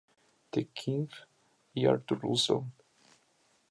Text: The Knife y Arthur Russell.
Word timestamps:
The 0.53 0.65
Knife 0.77 1.27
y 1.75 1.85
Arthur 1.85 2.15
Russell. 2.23 2.65